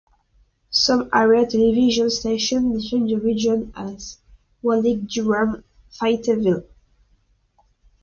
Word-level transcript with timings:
Some 0.71 1.11
area 1.13 1.45
television 1.45 2.09
stations 2.09 2.85
define 2.89 3.05
the 3.05 3.17
region 3.17 3.71
as 3.75 4.17
Raleigh-Durham-Fayetteville. 4.63 6.63